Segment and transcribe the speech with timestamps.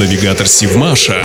[0.00, 1.22] Навигатор Сивмаша.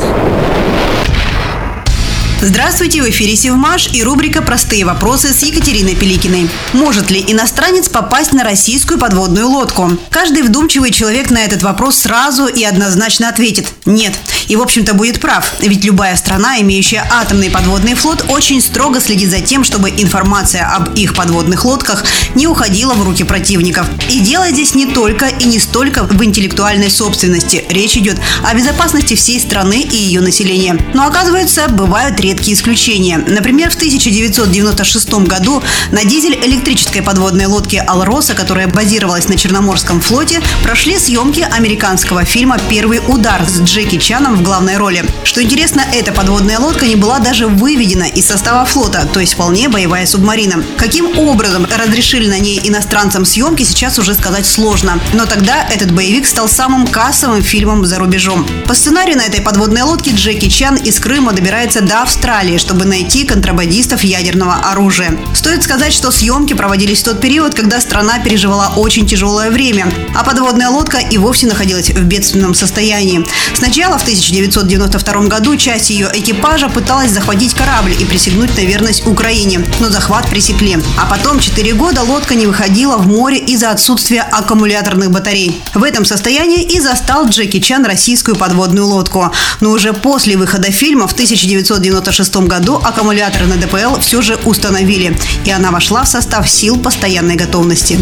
[2.41, 6.49] Здравствуйте, в эфире Севмаш и рубрика «Простые вопросы» с Екатериной Пеликиной.
[6.73, 9.91] Может ли иностранец попасть на российскую подводную лодку?
[10.09, 14.13] Каждый вдумчивый человек на этот вопрос сразу и однозначно ответит– нет.
[14.47, 15.53] И, в общем-то, будет прав.
[15.59, 20.93] Ведь любая страна, имеющая атомный подводный флот, очень строго следит за тем, чтобы информация об
[20.93, 22.03] их подводных лодках
[22.35, 23.87] не уходила в руки противников.
[24.09, 27.63] И дело здесь не только и не столько в интеллектуальной собственности.
[27.69, 30.77] Речь идет о безопасности всей страны и ее населения.
[30.93, 33.17] Но, оказывается, бывают редкие исключения.
[33.17, 40.97] Например, в 1996 году на дизель-электрической подводной лодке «Алроса», которая базировалась на Черноморском флоте, прошли
[40.97, 45.05] съемки американского фильма «Первый удар» с Джеки Чаном в главной роли.
[45.23, 49.69] Что интересно, эта подводная лодка не была даже выведена из состава флота, то есть вполне
[49.69, 50.63] боевая субмарина.
[50.77, 54.99] Каким образом разрешили на ней иностранцам съемки, сейчас уже сказать сложно.
[55.13, 58.45] Но тогда этот боевик стал самым кассовым фильмом за рубежом.
[58.67, 63.25] По сценарию на этой подводной лодке Джеки Чан из Крыма добирается до Австралии, чтобы найти
[63.25, 65.17] контрабандистов ядерного оружия.
[65.33, 70.23] Стоит сказать, что съемки проводились в тот период, когда страна переживала очень тяжелое время, а
[70.23, 73.25] подводная лодка и вовсе находилась в бедственном состоянии.
[73.53, 79.65] Сначала в 1992 году часть ее экипажа пыталась захватить корабль и присягнуть на верность Украине,
[79.79, 80.77] но захват пресекли.
[80.97, 85.61] А потом 4 года лодка не выходила в море из-за отсутствия аккумуляторных батарей.
[85.73, 89.31] В этом состоянии и застал Джеки Чан российскую подводную лодку.
[89.59, 95.15] Но уже после выхода фильма в 1990 1996 году аккумуляторы на ДПЛ все же установили,
[95.45, 97.99] и она вошла в состав сил постоянной готовности.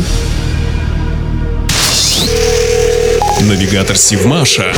[3.42, 4.74] Навигатор Сивмаша.